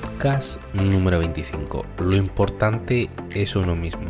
[0.00, 1.86] podcast número 25.
[1.98, 4.08] Lo importante es uno mismo.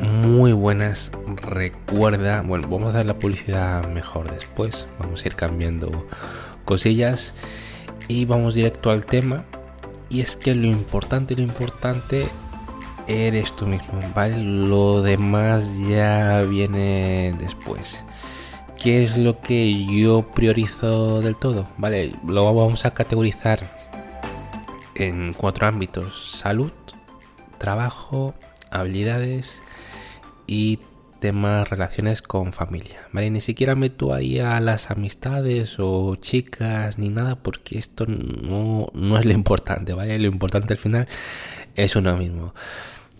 [0.00, 6.08] Muy buenas, recuerda, bueno, vamos a dar la publicidad mejor después, vamos a ir cambiando
[6.64, 7.34] cosillas
[8.08, 9.44] y vamos directo al tema.
[10.08, 12.26] Y es que lo importante, lo importante
[13.06, 14.42] eres tú mismo, ¿vale?
[14.42, 18.02] Lo demás ya viene después.
[18.84, 21.66] ¿Qué es lo que yo priorizo del todo?
[21.78, 23.60] Vale, lo vamos a categorizar
[24.94, 26.32] en cuatro ámbitos.
[26.32, 26.70] Salud,
[27.56, 28.34] trabajo,
[28.70, 29.62] habilidades
[30.46, 30.80] y
[31.18, 33.08] temas relaciones con familia.
[33.10, 38.88] Vale, ni siquiera meto ahí a las amistades o chicas ni nada porque esto no,
[38.92, 40.18] no es lo importante, ¿vale?
[40.18, 41.08] Lo importante al final
[41.74, 42.54] es uno mismo.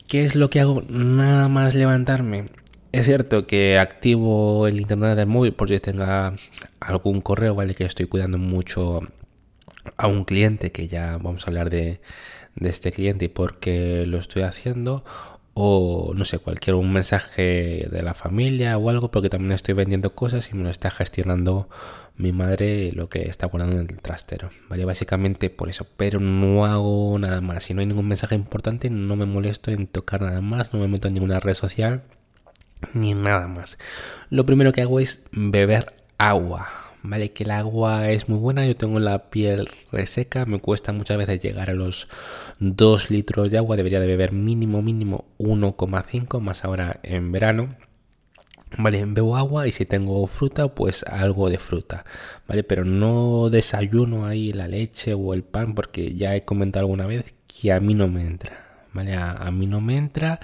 [0.09, 0.83] ¿Qué es lo que hago?
[0.91, 2.49] Nada más levantarme
[2.95, 6.37] es cierto que activo el internet del móvil por si tenga
[6.81, 7.75] algún correo, ¿vale?
[7.75, 9.01] Que estoy cuidando mucho
[9.97, 12.01] a un cliente, que ya vamos a hablar de,
[12.61, 15.05] este cliente y por qué lo estoy haciendo.
[15.55, 20.15] O no sé, cualquier un mensaje de la familia o algo, porque también estoy vendiendo
[20.15, 21.69] cosas y me lo está gestionando
[22.17, 24.51] mi madre lo que está guardando en el trastero.
[24.69, 24.85] ¿Vale?
[24.85, 25.87] Básicamente por eso.
[25.97, 27.65] Pero no hago nada más.
[27.65, 30.89] Si no hay ningún mensaje importante, no me molesto en tocar nada más, no me
[30.89, 32.05] meto en ninguna red social
[32.93, 33.79] ni nada más.
[34.31, 36.69] Lo primero que hago es beber agua.
[37.07, 41.19] Vale, que el agua es muy buena, yo tengo la piel reseca, me cuesta muchas
[41.19, 42.09] veces llegar a los
[42.61, 47.77] 2 litros de agua, debería de beber mínimo, mínimo 1,5, más ahora en verano.
[48.79, 52.07] Vale, bebo agua y si tengo fruta, pues algo de fruta,
[52.49, 52.65] ¿vale?
[52.65, 57.35] Pero no desayuno ahí la leche o el pan porque ya he comentado alguna vez
[57.47, 59.15] que a mí no me entra, ¿vale?
[59.15, 60.41] a mí no me entra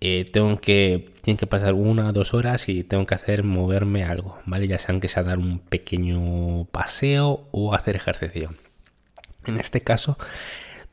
[0.00, 4.04] eh, tengo que, tienen que pasar una o dos horas y tengo que hacer moverme
[4.04, 4.68] algo, ¿vale?
[4.68, 8.50] Ya sean que sea dar un pequeño paseo o hacer ejercicio.
[9.46, 10.18] En este caso,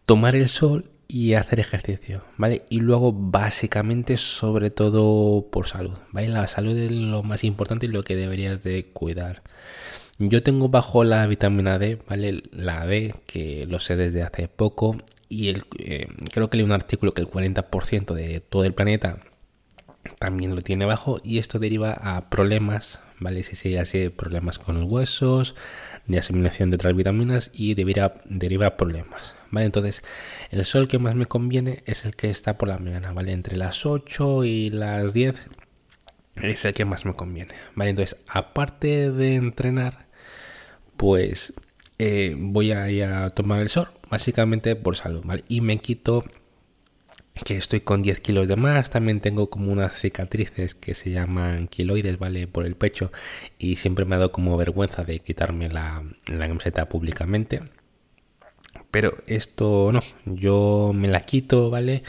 [0.05, 2.63] tomar el sol y hacer ejercicio, ¿vale?
[2.69, 6.29] Y luego básicamente sobre todo por salud, ¿vale?
[6.29, 9.43] La salud es lo más importante y lo que deberías de cuidar.
[10.19, 12.43] Yo tengo bajo la vitamina D, ¿vale?
[12.51, 14.97] La D, que lo sé desde hace poco,
[15.33, 19.19] y el, eh, creo que leí un artículo que el 40% de todo el planeta
[20.19, 23.43] también lo tiene bajo y esto deriva a problemas, ¿vale?
[23.43, 25.55] Si sigue así, problemas con los huesos,
[26.07, 29.65] de asimilación de otras vitaminas y deriva, deriva problemas, ¿vale?
[29.65, 30.03] Entonces,
[30.51, 33.31] el sol que más me conviene es el que está por la mañana, ¿vale?
[33.31, 35.35] Entre las 8 y las 10
[36.35, 37.91] es el que más me conviene, ¿vale?
[37.91, 40.07] Entonces, aparte de entrenar,
[40.97, 41.53] pues
[41.99, 45.43] eh, voy a tomar el sol, básicamente por salud, ¿vale?
[45.47, 46.25] Y me quito
[47.45, 51.67] que estoy con 10 kilos de más, también tengo como unas cicatrices que se llaman
[51.67, 52.47] kiloides, ¿vale?
[52.47, 53.11] Por el pecho
[53.57, 57.61] y siempre me ha dado como vergüenza de quitarme la, camiseta públicamente.
[58.91, 62.03] Pero esto no, yo me la quito, ¿vale?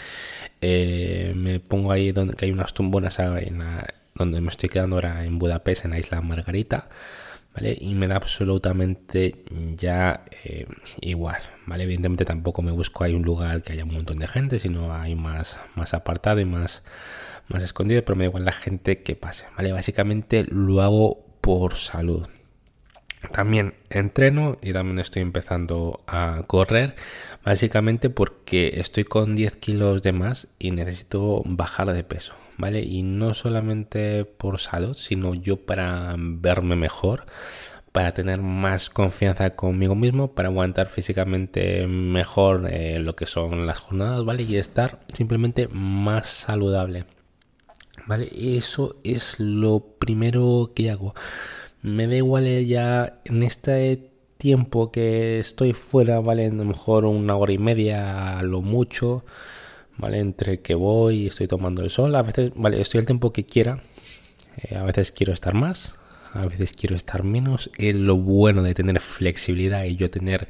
[0.61, 3.63] Eh, me pongo ahí donde hay unas tumbonas en
[4.15, 6.89] donde me estoy quedando ahora en Budapest, en la isla Margarita.
[7.63, 9.37] Y me da absolutamente
[9.77, 10.67] ya eh,
[11.01, 11.85] igual, ¿vale?
[11.85, 15.15] Evidentemente tampoco me busco ahí un lugar que haya un montón de gente, sino hay
[15.15, 16.83] más, más apartado y más,
[17.49, 19.73] más escondido, pero me da igual la gente que pase, ¿vale?
[19.73, 22.27] Básicamente lo hago por salud.
[23.33, 26.95] También entreno y también estoy empezando a correr,
[27.45, 32.35] básicamente porque estoy con 10 kilos de más y necesito bajar de peso.
[32.57, 32.81] ¿Vale?
[32.83, 37.27] Y no solamente por salud, sino yo para verme mejor,
[37.93, 43.79] para tener más confianza conmigo mismo, para aguantar físicamente mejor eh, lo que son las
[43.79, 44.43] jornadas, ¿vale?
[44.43, 47.05] Y estar simplemente más saludable.
[48.07, 48.29] ¿Vale?
[48.37, 51.15] Eso es lo primero que hago.
[51.83, 56.47] Me da igual ya en este tiempo que estoy fuera, ¿vale?
[56.47, 59.25] A lo mejor una hora y media, lo mucho
[59.97, 60.19] ¿vale?
[60.19, 62.81] Entre que voy y estoy tomando el sol, a veces, ¿vale?
[62.81, 63.83] Estoy el tiempo que quiera,
[64.57, 65.97] eh, a veces quiero estar más,
[66.33, 67.71] a veces quiero estar menos.
[67.79, 70.49] Es lo bueno de tener flexibilidad y yo tener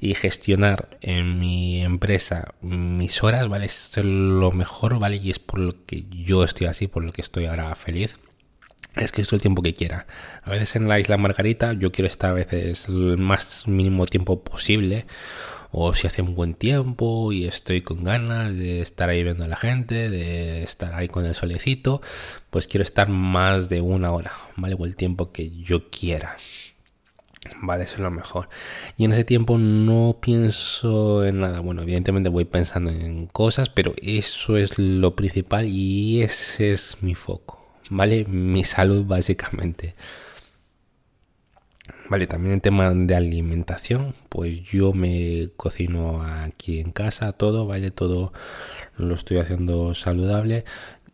[0.00, 3.66] y gestionar en mi empresa mis horas, ¿vale?
[3.66, 5.16] Es lo mejor, ¿vale?
[5.16, 8.12] Y es por lo que yo estoy así, por lo que estoy ahora feliz.
[8.96, 10.06] Es que estoy el tiempo que quiera.
[10.42, 14.42] A veces en la isla Margarita yo quiero estar a veces el más mínimo tiempo
[14.42, 15.06] posible
[15.70, 19.48] o si hace un buen tiempo y estoy con ganas de estar ahí viendo a
[19.48, 22.00] la gente, de estar ahí con el solecito,
[22.50, 24.76] pues quiero estar más de una hora, ¿vale?
[24.78, 26.36] O el tiempo que yo quiera.
[27.62, 28.48] Vale, eso es lo mejor.
[28.96, 31.60] Y en ese tiempo no pienso en nada.
[31.60, 37.14] Bueno, evidentemente voy pensando en cosas, pero eso es lo principal y ese es mi
[37.14, 37.64] foco.
[37.90, 38.24] ¿Vale?
[38.24, 39.94] Mi salud básicamente.
[42.08, 47.90] Vale, también en tema de alimentación, pues yo me cocino aquí en casa todo, vale,
[47.90, 48.32] todo
[48.96, 50.64] lo estoy haciendo saludable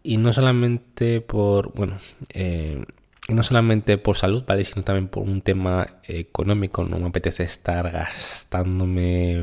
[0.02, 1.98] y no solamente por, bueno,
[2.30, 2.84] eh,
[3.28, 4.64] no solamente por salud, ¿vale?
[4.64, 6.84] Sino también por un tema económico.
[6.84, 9.42] No me apetece estar gastándome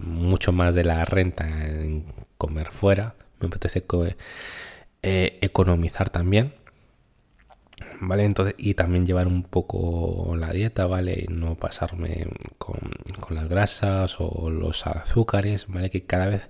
[0.00, 2.06] mucho más de la renta en
[2.38, 3.14] comer fuera.
[3.40, 3.84] Me apetece
[5.02, 6.54] eh, economizar también.
[8.00, 8.24] ¿Vale?
[8.24, 11.24] Entonces, y también llevar un poco la dieta, ¿vale?
[11.28, 12.26] Y no pasarme
[12.58, 12.78] con,
[13.30, 15.90] las grasas o los azúcares, ¿vale?
[15.90, 16.42] Que cada vez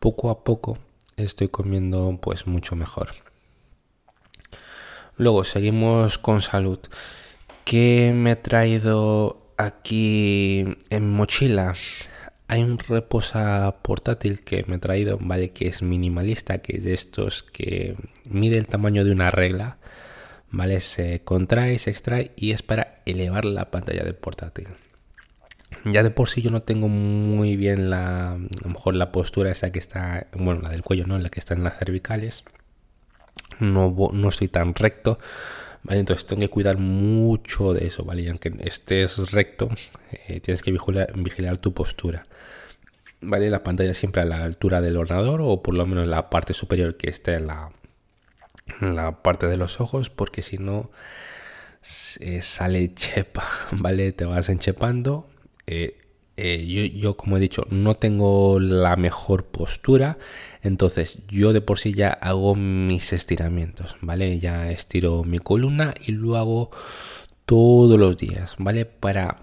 [0.00, 0.78] poco a poco
[1.16, 3.14] estoy comiendo pues mucho mejor.
[5.16, 6.80] Luego seguimos con salud.
[7.64, 11.74] ¿Qué me he traído aquí en mochila?
[12.48, 15.50] Hay un reposa portátil que me he traído, ¿vale?
[15.52, 19.78] Que es minimalista, que es de estos que mide el tamaño de una regla,
[20.54, 20.80] ¿vale?
[20.80, 24.68] Se contrae, se extrae y es para elevar la pantalla del portátil.
[25.84, 29.50] Ya de por sí yo no tengo muy bien la, a lo mejor la postura
[29.50, 31.18] esa que está, bueno, la del cuello, ¿no?
[31.18, 32.44] La que está en las cervicales
[33.58, 35.18] no, no estoy tan recto,
[35.82, 36.00] ¿vale?
[36.00, 38.22] Entonces tengo que cuidar mucho de eso, ¿vale?
[38.22, 39.68] Y aunque estés recto,
[40.28, 42.26] eh, tienes que vigilar, tu postura.
[43.20, 43.48] ¿Vale?
[43.50, 46.96] La pantalla siempre a la altura del ordenador o por lo menos la parte superior
[46.96, 47.70] que esté en la,
[48.80, 50.90] la parte de los ojos, porque si no
[51.82, 54.12] sale chepa, ¿vale?
[54.12, 55.28] Te vas enchepando.
[55.66, 55.98] Eh,
[56.36, 60.18] eh, yo, yo, como he dicho, no tengo la mejor postura,
[60.62, 64.40] entonces yo de por sí ya hago mis estiramientos, ¿vale?
[64.40, 66.70] Ya estiro mi columna y lo hago
[67.46, 68.84] todos los días, ¿vale?
[68.84, 69.42] Para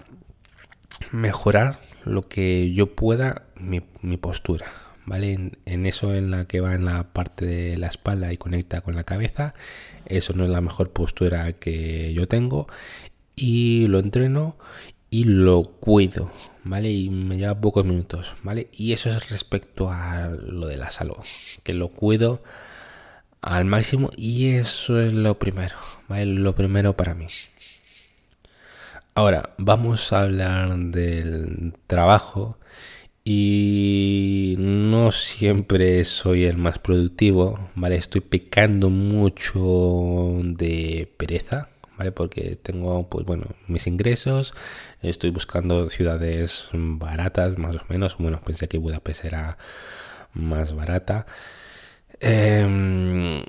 [1.11, 3.79] mejorar lo que yo pueda mi,
[4.17, 4.65] postura,
[5.05, 5.51] ¿vale?
[5.65, 8.95] En, eso en la que va en la parte de la espalda y conecta con
[8.95, 9.53] la cabeza,
[10.05, 12.67] eso no es la mejor postura que yo tengo
[13.35, 14.57] y lo entreno
[15.09, 16.31] y lo cuido,
[16.63, 16.91] ¿vale?
[16.91, 18.69] Y me lleva pocos minutos, ¿vale?
[18.71, 21.17] Y eso es respecto a lo de la salud,
[21.63, 22.41] que lo cuido
[23.41, 25.75] al máximo y eso es lo primero,
[26.07, 26.25] ¿vale?
[26.25, 27.27] Lo primero para mí.
[29.13, 32.57] Ahora, vamos a hablar del trabajo
[33.23, 37.95] y no siempre soy el más productivo, ¿vale?
[37.95, 41.69] Estoy pecando mucho de pereza,
[42.09, 44.55] porque tengo, pues bueno, mis ingresos,
[45.01, 48.17] estoy buscando ciudades baratas, más o menos.
[48.17, 49.57] Bueno, pensé que Budapest era
[50.33, 51.27] más barata.
[52.19, 53.43] Em,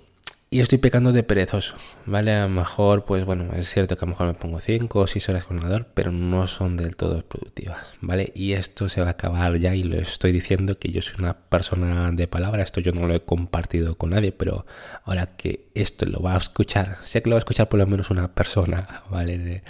[0.52, 2.30] y estoy pecando de perezoso, ¿vale?
[2.34, 5.06] A lo mejor, pues bueno, es cierto que a lo mejor me pongo 5 o
[5.06, 8.32] 6 horas con el ordenador, pero no son del todo productivas, ¿vale?
[8.34, 11.38] Y esto se va a acabar ya y lo estoy diciendo que yo soy una
[11.38, 14.66] persona de palabra, esto yo no lo he compartido con nadie, pero
[15.04, 17.86] ahora que esto lo va a escuchar, sé que lo va a escuchar por lo
[17.86, 19.62] menos una persona, ¿vale?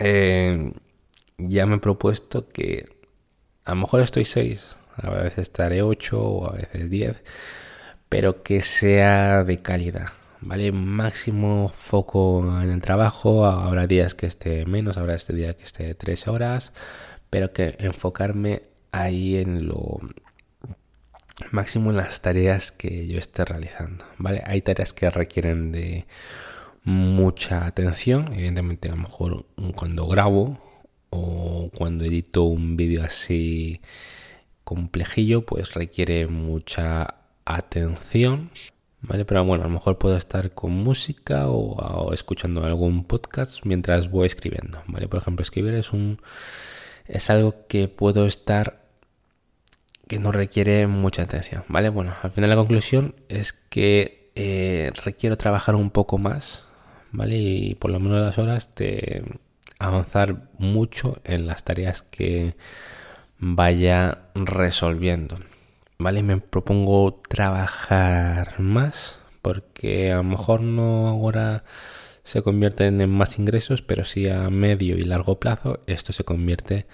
[0.00, 0.70] Eh,
[1.38, 2.90] ya me he propuesto que
[3.64, 7.22] a lo mejor estoy 6, a veces estaré 8 o a veces 10
[8.08, 10.08] pero que sea de calidad.
[10.40, 10.70] ¿Vale?
[10.70, 13.46] Máximo foco en el trabajo.
[13.46, 16.72] Habrá días que esté menos, habrá este día que esté tres horas,
[17.30, 18.62] pero que enfocarme
[18.92, 20.00] ahí en lo
[21.50, 24.04] máximo en las tareas que yo esté realizando.
[24.18, 24.42] ¿Vale?
[24.46, 26.06] Hay tareas que requieren de
[26.84, 28.32] mucha atención.
[28.32, 30.58] Evidentemente, a lo mejor cuando grabo
[31.10, 33.80] o cuando edito un vídeo así
[34.64, 38.50] complejillo, pues requiere mucha atención,
[39.00, 39.24] ¿vale?
[39.24, 44.26] Pero bueno, a lo mejor puedo estar con música o, escuchando algún podcast mientras voy
[44.26, 45.08] escribiendo, ¿vale?
[45.08, 46.20] Por ejemplo, escribir es un
[47.06, 48.84] es algo que puedo estar
[50.08, 51.88] que no requiere mucha atención, ¿vale?
[51.88, 56.62] Bueno, al final la conclusión es que eh, requiero trabajar un poco más,
[57.12, 57.36] ¿vale?
[57.36, 59.24] Y por lo menos las horas de
[59.78, 62.56] avanzar mucho en las tareas que
[63.38, 65.38] vaya resolviendo.
[65.98, 66.22] ¿Vale?
[66.22, 71.64] Me propongo trabajar más porque a lo mejor no ahora
[72.24, 76.86] se convierten en más ingresos, pero sí a medio y largo plazo esto se convierte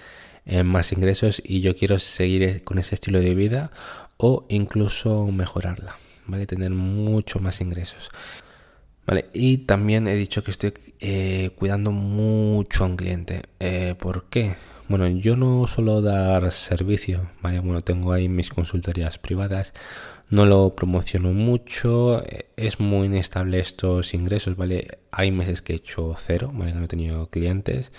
[0.45, 3.71] en más ingresos y yo quiero seguir con ese estilo de vida
[4.17, 6.45] o incluso mejorarla, ¿vale?
[6.45, 8.11] Tener mucho más ingresos.
[9.05, 13.41] Vale, y también he dicho que estoy eh, cuidando mucho a un cliente.
[13.59, 14.55] Eh, ¿Por qué?
[14.89, 17.59] Bueno, yo no suelo dar servicio, ¿vale?
[17.59, 19.73] Bueno, tengo ahí mis consultorías privadas,
[20.29, 24.99] no lo promociono mucho, eh, es muy inestable estos ingresos, ¿vale?
[25.11, 26.73] Hay meses que he hecho cero, ¿vale?
[26.73, 27.91] Que no he tenido clientes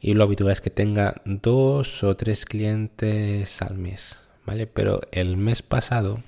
[0.00, 4.16] y lo habitual es que tenga dos o tres clientes al mes,
[4.46, 4.66] ¿vale?
[4.66, 6.22] Pero el mes pasado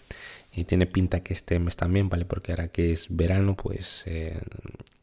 [0.54, 2.24] y tiene pinta que este mes también, ¿vale?
[2.24, 4.40] Porque ahora que es verano, pues eh,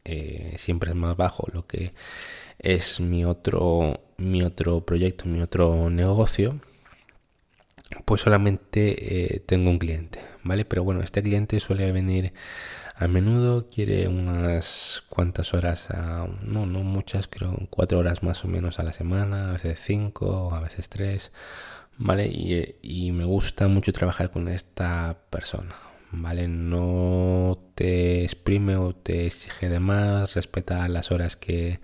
[0.04, 1.92] eh, siempre es más bajo lo que
[2.58, 6.60] es mi otro, mi otro proyecto, mi otro negocio.
[8.04, 10.64] Pues solamente eh, tengo un cliente, ¿vale?
[10.64, 12.32] Pero bueno, este cliente suele venir
[12.94, 15.88] a menudo, quiere unas cuantas horas,
[16.42, 20.54] no, no muchas, creo cuatro horas más o menos a la semana, a veces cinco,
[20.54, 21.32] a veces tres
[22.00, 22.26] ¿vale?
[22.82, 25.76] Y, me gusta mucho trabajar con esta persona,
[26.10, 26.48] ¿vale?
[26.48, 31.80] No te exprime o te exige de más, respeta las horas que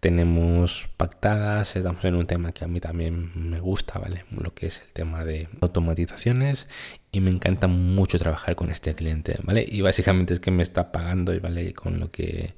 [0.00, 4.24] tenemos pactadas, estamos en un tema que a mí también me gusta, ¿vale?
[4.30, 6.68] Lo que es el tema de automatizaciones
[7.10, 9.66] y me encanta mucho trabajar con este cliente, ¿vale?
[9.66, 11.72] Y básicamente es que me está pagando, ¿vale?
[11.72, 12.54] Con lo que,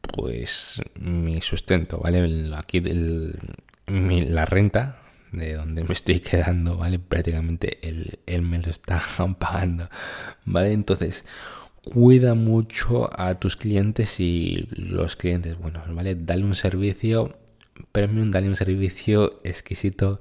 [0.00, 2.50] pues, mi sustento, ¿vale?
[2.56, 2.80] Aquí
[3.86, 5.01] la renta
[5.32, 6.98] de donde me estoy quedando, ¿vale?
[6.98, 9.02] Prácticamente él, me lo está
[9.38, 9.88] pagando,
[10.44, 10.72] ¿vale?
[10.72, 11.24] Entonces,
[11.82, 16.14] cuida mucho a tus clientes y los clientes, bueno, ¿vale?
[16.14, 17.36] Dale un servicio
[17.90, 20.20] premium, dale un servicio exquisito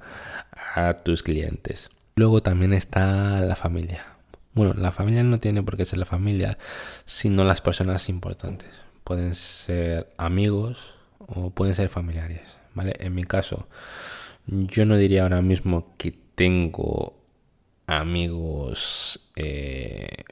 [0.76, 1.90] a tus clientes.
[2.16, 4.06] Luego también está la familia.
[4.54, 6.58] Bueno, la familia no tiene por qué ser la familia,
[7.06, 8.70] sino las personas importantes.
[9.04, 12.42] Pueden ser amigos o pueden ser familiares,
[12.74, 12.94] ¿vale?
[13.00, 13.68] En mi caso,
[14.48, 17.14] yo no diría ahora mismo que tengo
[17.88, 20.24] amigos eh,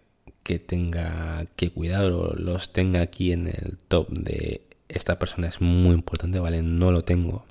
[0.44, 5.62] que tenga que cuidar o los tenga aquí en el top de esta persona es
[5.62, 6.64] muy importante, ¿vale?
[6.64, 7.46] No lo tengo.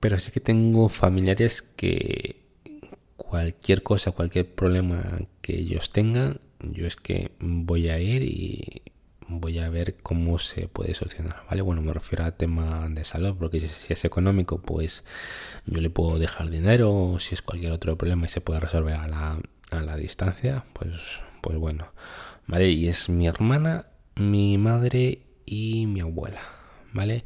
[0.00, 2.36] Pero sí que tengo familiares que
[3.16, 8.82] cualquier cosa, cualquier problema que ellos tengan, yo es que voy a ir y
[9.40, 11.62] voy a ver cómo se puede solucionar, ¿vale?
[11.62, 15.04] Bueno, me refiero a tema de salud, porque si es económico, pues
[15.66, 19.08] yo le puedo dejar dinero, si es cualquier otro problema y se puede resolver a
[19.08, 19.38] la,
[19.70, 21.92] a la distancia, pues, pues bueno,
[22.46, 22.70] ¿vale?
[22.70, 23.86] Y es mi hermana,
[24.16, 26.42] mi madre y mi abuela,
[26.92, 27.24] ¿vale?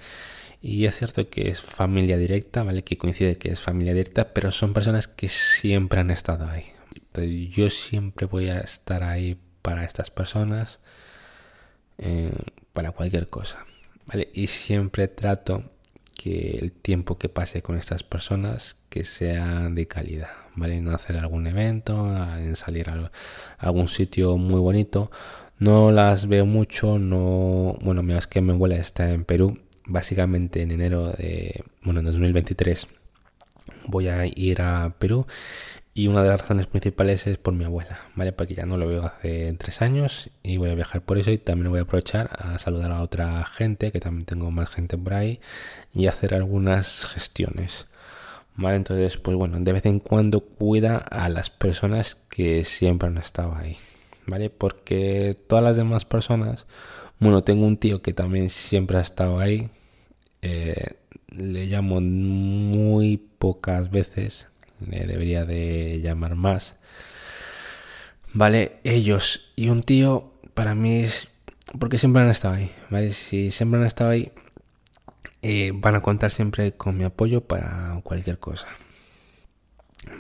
[0.63, 2.83] Y es cierto que es familia directa, ¿vale?
[2.83, 6.65] Que coincide que es familia directa, pero son personas que siempre han estado ahí.
[6.95, 10.81] Entonces, yo siempre voy a estar ahí para estas personas
[11.99, 12.33] eh,
[12.73, 13.67] para cualquier cosa.
[14.07, 14.29] ¿vale?
[14.35, 15.65] Y siempre trato
[16.15, 20.81] que el tiempo que pase con estas personas que sea de calidad, ¿vale?
[20.81, 23.11] No hacer algún evento, en salir a
[23.59, 25.11] algún sitio muy bonito.
[25.59, 30.63] No las veo mucho, no, bueno, mira, es que mi abuela está en Perú, básicamente
[30.63, 32.87] en enero de, bueno, en 2023
[33.87, 35.27] voy a ir a Perú
[35.97, 38.31] y una de las razones principales es por mi abuela, ¿vale?
[38.31, 41.39] Porque ya no lo veo hace tres años y voy a viajar por eso y
[41.39, 45.15] también voy a aprovechar a saludar a otra gente, que también tengo más gente por
[45.15, 45.41] ahí,
[45.95, 47.87] y hacer algunas gestiones.
[48.57, 48.77] ¿Vale?
[48.77, 53.55] Entonces, pues bueno, de vez en cuando cuida a las personas que siempre han estado
[53.55, 53.79] ahí,
[54.27, 54.51] ¿vale?
[54.51, 56.67] Porque todas las demás personas,
[57.19, 59.71] bueno, tengo un tío que también siempre ha estado ahí,
[60.43, 60.97] eh,
[61.29, 64.47] le llamo muy pocas veces,
[64.81, 66.77] le debería de llamar más.
[68.33, 71.29] Vale, ellos y un tío para mí es
[71.79, 73.13] porque siempre han estado ahí, ¿vale?
[73.13, 74.33] Si siempre han estado ahí,
[75.43, 78.67] eh, van a contar siempre con mi apoyo para cualquier cosa.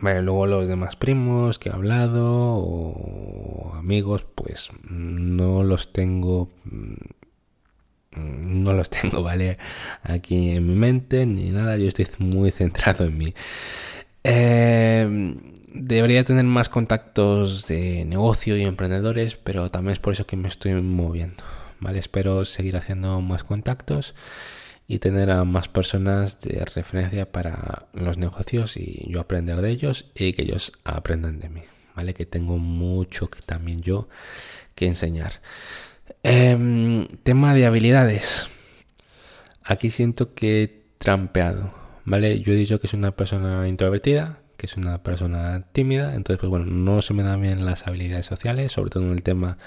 [0.00, 8.62] Vale, luego los demás primos que he hablado o amigos, pues no los tengo, mm,
[8.64, 9.58] no los tengo, ¿vale?
[10.02, 13.34] Aquí en mi mente ni nada, yo estoy muy centrado en mí.
[14.28, 15.37] Eh,
[15.73, 20.49] debería tener más contactos de negocio y emprendedores, pero también es por eso que me
[20.49, 21.45] estoy moviendo.
[21.78, 22.00] ¿vale?
[22.00, 24.16] Espero seguir haciendo más contactos
[24.88, 30.06] y tener a más personas de referencia para los negocios y yo aprender de ellos
[30.12, 31.62] y que ellos aprendan de mí.
[31.95, 32.12] ¿vale?
[32.12, 34.09] Que tengo mucho que también yo
[34.75, 35.40] que enseñar.
[36.25, 38.49] Em, tema de habilidades.
[39.62, 42.40] Aquí siento que he trampeado ¿vale?
[42.40, 46.48] Yo he dicho que soy una persona introvertida, que es una persona tímida, entonces pues
[46.48, 49.58] bueno, no se me dan bien las habilidades sociales, sobre todo en el tema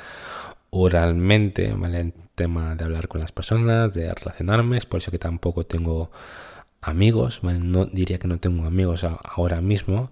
[0.72, 2.00] oralmente, ¿vale?
[2.00, 6.12] El tema de hablar con las personas, de relacionarme, es por eso que tampoco tengo
[6.82, 7.60] amigos, ¿vale?
[7.60, 10.12] No diría que no tengo amigos ahora mismo.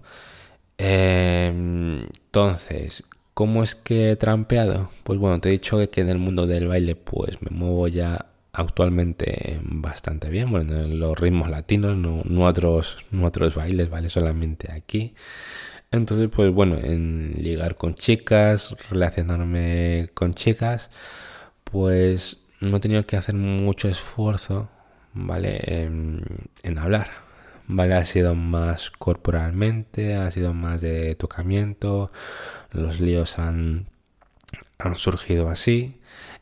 [0.78, 3.04] Em, entonces,
[3.34, 4.90] ¿cómo es que he trampeado?
[5.04, 8.26] Pues bueno, te he dicho que en el mundo del baile pues me muevo ya
[8.58, 10.50] actualmente bastante bien.
[10.50, 13.04] Bueno, los ritmos latinos, no, otros,
[13.54, 14.08] bailes, ¿vale?
[14.08, 15.14] Solamente aquí.
[15.90, 20.90] Entonces, pues bueno, en ligar con chicas, relacionarme con chicas,
[21.64, 24.70] pues no he tenido que hacer mucho esfuerzo,
[25.14, 25.60] ¿vale?
[25.64, 27.10] En, hablar,
[27.68, 27.94] ¿vale?
[27.94, 32.10] Ha sido más corporalmente, ha sido más de tocamiento,
[32.72, 33.86] los líos han,
[34.78, 35.97] han surgido así.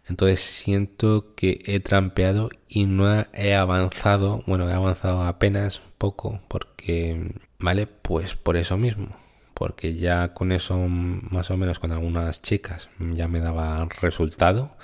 [0.08, 7.32] Entonces siento que he trampeado y no he avanzado, bueno, he avanzado apenas poco porque,
[7.58, 7.86] ¿vale?
[7.86, 9.08] Pues por eso mismo,
[9.54, 14.76] porque ya con eso más o menos con algunas chicas ya me daba resultado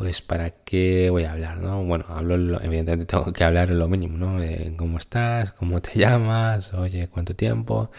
[0.00, 1.84] pues para qué voy a hablar, ¿no?
[1.84, 4.40] Bueno, hablo, evidentemente tengo que hablar lo mínimo, ¿no?
[4.78, 7.90] cómo estás, cómo te llamas, oye, cuánto tiempo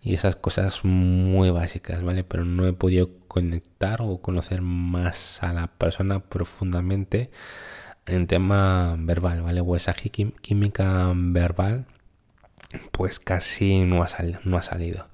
[0.00, 2.22] y esas cosas muy básicas, ¿vale?
[2.22, 7.32] Pero no he podido conectar o conocer más a la persona profundamente
[8.06, 9.60] en tema verbal, ¿vale?
[9.60, 11.86] O esa química verbal,
[12.92, 14.08] pues casi no ha,
[14.44, 15.08] no ha salido,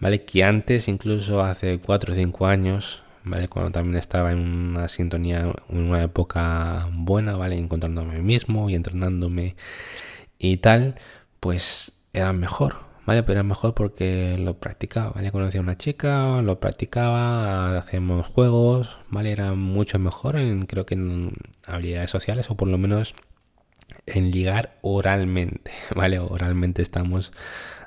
[0.00, 0.24] ¿vale?
[0.24, 3.48] Que antes, incluso hace 4 o 5 años, ¿vale?
[3.48, 7.58] Cuando también estaba en una sintonía, en una época buena, ¿vale?
[7.58, 9.56] Encontrándome a mí mismo y entrenándome
[10.38, 10.96] y tal,
[11.40, 12.76] pues era mejor,
[13.06, 13.22] ¿vale?
[13.22, 15.32] Pero era mejor porque lo practicaba, ¿vale?
[15.32, 19.32] Conocía a una chica, lo practicaba, hacíamos juegos, ¿vale?
[19.32, 21.32] Era mucho mejor en, creo que en
[21.66, 23.14] habilidades sociales o por lo menos
[24.06, 26.18] en ligar oralmente, ¿vale?
[26.18, 27.32] Oralmente estamos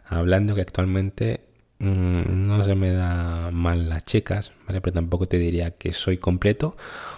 [0.06, 1.47] hablando que actualmente
[1.80, 4.82] no se me da mal las chicas, ¿vale?
[4.82, 6.76] Pero tampoco te diría que soy completo,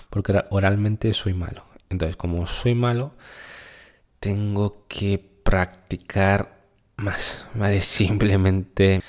[0.09, 1.65] porque oralmente soy malo.
[1.89, 3.13] Entonces, como soy malo,
[4.19, 6.59] tengo que practicar
[6.97, 7.81] más, ¿vale?
[7.81, 9.01] Simplemente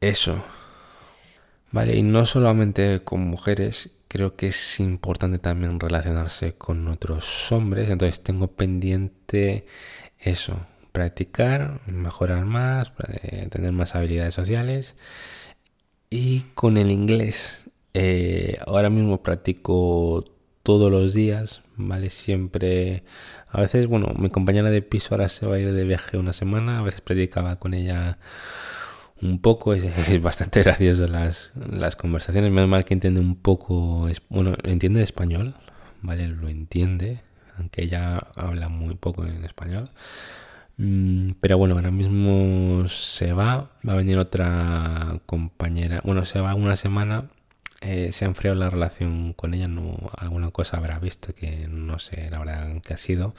[0.00, 0.44] eso,
[1.72, 1.96] ¿vale?
[1.96, 7.90] Y no solamente con mujeres, creo que es importante también relacionarse con otros hombres.
[7.90, 9.66] Entonces, tengo pendiente
[10.18, 10.66] eso,
[10.98, 12.90] practicar, mejorar más,
[13.22, 14.96] eh, tener más habilidades sociales.
[16.10, 20.24] Y con el inglés, eh, ahora mismo practico
[20.64, 22.10] todos los días, ¿vale?
[22.10, 23.04] Siempre,
[23.48, 26.32] a veces, bueno, mi compañera de piso ahora se va a ir de viaje una
[26.32, 28.18] semana, a veces practicaba con ella
[29.22, 34.56] un poco, es, bastante gracioso las, las conversaciones, menos mal que entiende un poco, bueno,
[34.64, 35.54] entiende español,
[36.02, 36.26] ¿vale?
[36.26, 37.22] Lo entiende,
[37.56, 39.90] aunque ella habla muy poco en español.
[40.78, 46.54] Mm, pero bueno, ahora mismo se va, va a venir otra compañera, bueno, se va
[46.54, 47.30] una semana,
[47.80, 51.98] eh, se ha enfriado la relación con ella, no, alguna cosa habrá visto que no
[51.98, 53.34] sé la verdad que ha sido.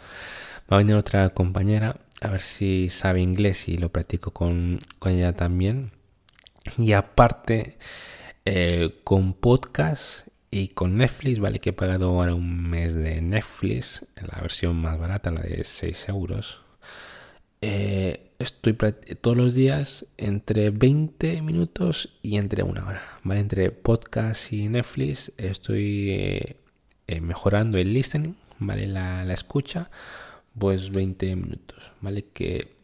[0.72, 5.34] Va a venir otra compañera, a ver si sabe inglés y lo practico con, ella
[5.34, 5.92] también.
[6.78, 7.78] Y aparte,
[8.46, 14.06] eh, con podcast y con Netflix, vale que he pagado ahora un mes de Netflix,
[14.16, 16.69] la versión más barata, la de 6 euros
[17.62, 18.74] eh, estoy
[19.22, 23.42] todos los días entre 20 minutos y entre una hora, ¿vale?
[23.42, 26.56] Entre podcast y Netflix estoy eh,
[27.08, 28.88] eh, mejorando el listening, ¿vale?
[28.88, 29.92] La, la, escucha,
[30.58, 32.26] pues 20 minutos, ¿vale?
[32.34, 32.80] Que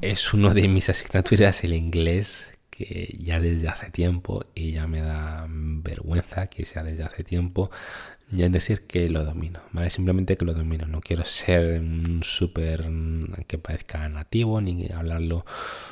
[0.00, 2.49] es uno de mis asignaturas el inglés
[2.86, 7.70] que ya desde hace tiempo y ya me da vergüenza que sea desde hace tiempo
[8.32, 9.90] ya es decir que lo domino, ¿vale?
[9.90, 10.86] Simplemente que lo domino.
[10.86, 12.88] No quiero ser un súper
[13.48, 15.44] que parezca nativo ni hablarlo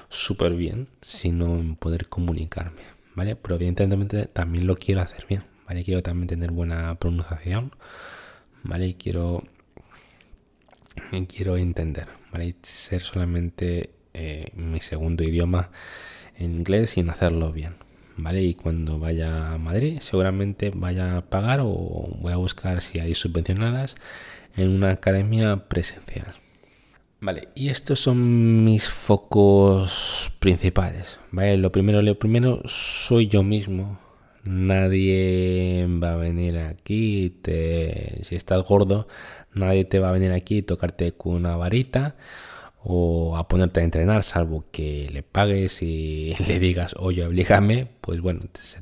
[0.09, 2.83] súper bien, sino en poder comunicarme,
[3.17, 3.35] ¿vale?
[3.35, 5.83] Pero evidentemente también lo quiero hacer bien, ¿vale?
[5.83, 7.73] Quiero también tener buena pronunciación,
[8.63, 8.97] ¿vale?
[8.97, 9.43] Quiero,
[11.29, 12.55] quiero entender, ¿vale?
[12.63, 15.71] ser solamente eh, mi segundo idioma
[16.39, 17.75] en inglés sin hacerlo bien,
[18.17, 18.43] ¿vale?
[18.43, 23.15] Y cuando vaya a Madrid seguramente vaya a pagar o voy a buscar si hay
[23.15, 23.97] subvencionadas
[24.57, 26.35] en una academia presencial.
[27.21, 31.19] Vale, y estos son mis focos principales.
[31.33, 31.57] ¿vale?
[31.57, 33.99] Lo primero, lo primero, soy yo mismo.
[34.45, 39.09] Nadie va a venir aquí, te, si estás gordo,
[39.53, 42.17] nadie te va a venir aquí y tocarte con una varita
[42.83, 48.21] o a ponerte a entrenar, salvo que le pagues y le digas, oye, oblígame, pues
[48.21, 48.81] bueno, se,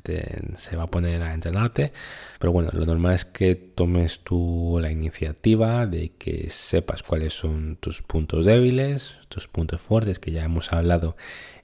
[0.55, 1.91] se, va a poner a entrenarte.
[2.39, 7.77] Pero bueno, lo normal es que tomes tú la iniciativa de que sepas cuáles son
[7.77, 11.17] tus puntos débiles, tus puntos fuertes, que ya hemos hablado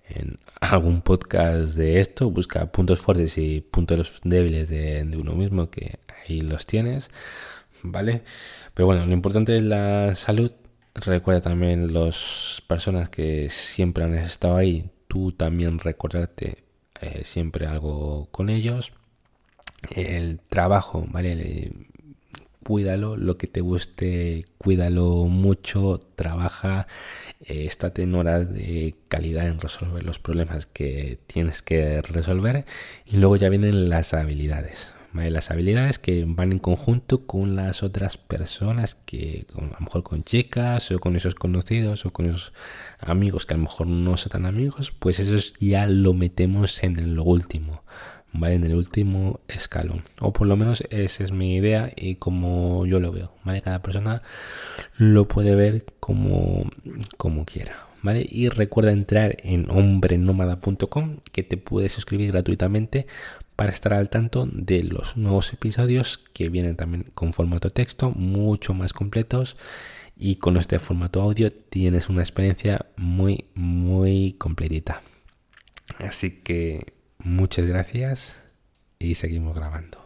[0.09, 2.31] en algún podcast de esto.
[2.31, 7.09] Busca puntos fuertes y puntos débiles de, de uno mismo, que ahí los tienes,
[7.83, 8.23] ¿vale?
[8.73, 10.51] Pero bueno, lo importante es la salud
[10.95, 16.63] Recuerda también las personas que siempre han estado ahí, tú también recordarte
[17.01, 18.93] eh, siempre algo con ellos.
[19.95, 21.71] El trabajo, ¿vale?
[22.63, 26.87] Cuídalo, lo que te guste, cuídalo mucho, trabaja,
[27.41, 32.65] eh, estate en horas de calidad en resolver los problemas que tienes que resolver
[33.05, 38.17] y luego ya vienen las habilidades, Las habilidades que van en conjunto con las otras
[38.17, 42.51] personas que a lo mejor con chicas o con esos conocidos o con esos
[42.99, 46.97] amigos que a lo mejor no son tan amigos, pues eso ya lo metemos en
[46.97, 47.83] el último,
[48.31, 48.55] ¿vale?
[48.55, 50.03] En el último escalón.
[50.19, 53.61] O por lo menos esa es mi idea y como yo lo veo, ¿vale?
[53.61, 54.23] Cada persona
[54.97, 56.69] lo puede ver como,
[57.17, 57.92] como quiera.
[58.29, 63.07] Y recuerda entrar en hombrenomada.com que te puedes suscribir gratuitamente
[63.55, 68.73] para estar al tanto de los nuevos episodios que vienen también con formato texto, mucho
[68.73, 69.55] más completos
[70.17, 75.01] y con este formato audio tienes una experiencia muy, muy completita.
[75.99, 78.37] Así que muchas gracias
[78.99, 80.02] y seguimos grabando.